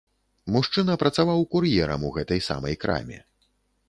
Мужчына 0.53 0.95
працаваў 1.03 1.43
кур'ерам 1.51 2.05
у 2.09 2.11
гэтай 2.15 2.41
самай 2.47 2.79
краме. 2.85 3.19